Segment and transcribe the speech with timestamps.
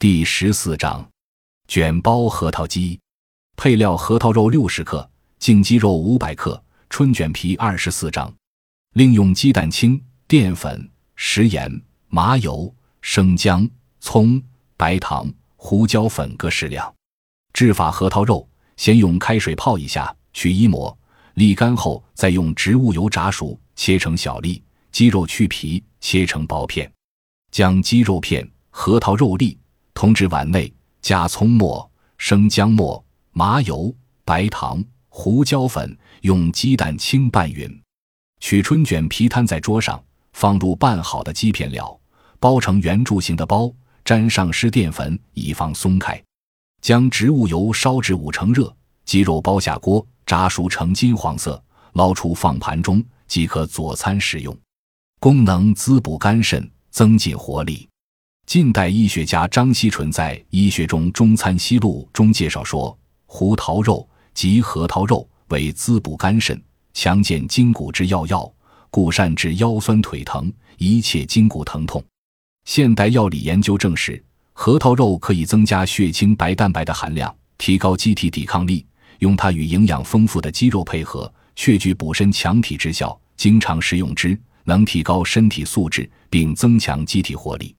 [0.00, 1.06] 第十四章，
[1.68, 2.98] 卷包核桃鸡，
[3.54, 5.06] 配料：核桃肉六十克，
[5.38, 8.32] 净鸡肉五百克，春卷皮二十四张。
[8.94, 11.70] 另用鸡蛋清、淀粉、食盐、
[12.08, 13.68] 麻油、生姜、
[14.00, 14.42] 葱、
[14.74, 16.90] 白糖、胡椒粉各适量。
[17.52, 18.48] 制法：核桃肉
[18.78, 20.98] 先用开水泡一下，去衣膜，
[21.34, 24.64] 沥干后再用植物油炸熟，切成小粒。
[24.92, 26.90] 鸡肉去皮，切成薄片，
[27.50, 29.59] 将鸡肉片、核桃肉粒。
[30.00, 30.72] 同至碗内，
[31.02, 37.70] 加葱末、生姜末、麻油、白糖、胡椒粉，用鸡蛋清拌匀。
[38.40, 42.00] 取春卷皮摊在桌上，放入拌好的鸡片料，
[42.38, 43.70] 包成圆柱形的包，
[44.02, 46.18] 沾上湿淀粉，以防松开。
[46.80, 51.62] 将植物油烧至五成热，鸡肉包下锅，炸熟成金黄色，
[51.92, 54.58] 捞出放盘中，即可佐餐食用。
[55.18, 57.86] 功能滋补肝肾，增进活力。
[58.50, 66.60] 近代医学家张锡纯在《医学中中餐西录》中介绍说，胡桃肉及核桃肉为滋补肝肾、
[66.92, 68.52] 强健筋骨之要药，
[68.90, 72.02] 故善治腰酸腿疼、一切筋骨疼痛。
[72.64, 74.20] 现代药理研究证实，
[74.52, 78.84] 核桃肉可以增加血清白蛋白的含量，提高机体抵抗力。
[79.20, 83.16] 用它与营养丰富的鸡肉配合，确具补身强体之效。
[83.36, 87.72] 经常食用之，能提高身体素质，并增强机体活力。